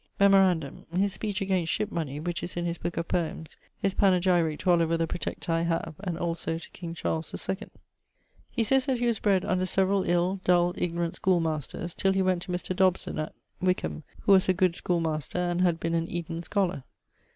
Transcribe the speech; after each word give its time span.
Memorandum: 0.19 0.87
his 0.97 1.13
Speech 1.13 1.41
against 1.41 1.71
Ship 1.71 1.91
money 1.91 2.19
which 2.19 2.41
is 2.41 2.57
in 2.57 2.65
his 2.65 2.79
booke 2.79 2.97
of 2.97 3.07
Poems: 3.07 3.55
his 3.77 3.93
Panegyrique 3.93 4.57
to 4.61 4.71
Oliver 4.71 4.97
the 4.97 5.05
Protector 5.05 5.51
I 5.51 5.61
have: 5.61 5.93
and 5.99 6.17
also 6.17 6.57
to 6.57 6.69
King 6.71 6.95
Charles 6.95 7.31
II. 7.47 7.67
He 8.49 8.63
sayes 8.63 8.87
that 8.87 8.97
he 8.97 9.05
was 9.05 9.19
bred 9.19 9.45
under 9.45 9.67
severall 9.67 10.05
ill, 10.09 10.39
dull, 10.43 10.73
ignorant 10.75 11.13
schoolmasters, 11.17 11.93
till 11.93 12.13
he 12.13 12.23
went 12.23 12.41
to 12.41 12.51
Mr. 12.51 12.75
Dobson, 12.75 13.19
at... 13.19 13.35
Wickham, 13.61 14.03
who 14.21 14.31
was 14.31 14.49
a 14.49 14.53
good 14.55 14.75
schoolmaster, 14.75 15.37
and 15.37 15.61
had 15.61 15.79
been 15.79 15.93
an 15.93 16.07
Eaton 16.07 16.41
scholar. 16.41 16.83